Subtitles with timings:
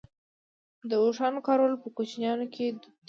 [0.89, 2.89] د اوښانو کارول په کوچیانو کې دود دی.